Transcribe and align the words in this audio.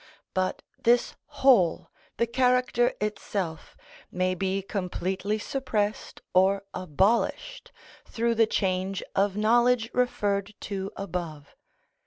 But 0.33 0.63
this 0.81 1.13
whole, 1.27 1.91
the 2.17 2.25
character 2.25 2.95
itself, 2.99 3.77
may 4.11 4.33
be 4.33 4.63
completely 4.63 5.37
suppressed 5.37 6.21
or 6.33 6.63
abolished 6.73 7.71
through 8.05 8.33
the 8.33 8.47
change 8.47 9.03
of 9.15 9.37
knowledge 9.37 9.91
referred 9.93 10.55
to 10.61 10.91
above. 10.95 11.55